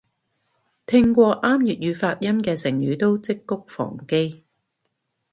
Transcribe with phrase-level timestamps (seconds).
[0.87, 4.43] 聽過啱粵語發音嘅成語得織菊防基